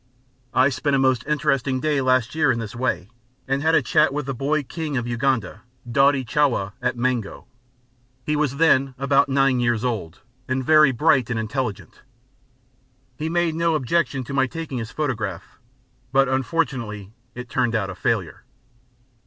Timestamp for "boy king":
4.33-4.97